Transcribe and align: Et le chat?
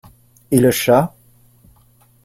Et 0.49 0.59
le 0.59 0.71
chat? 0.71 1.13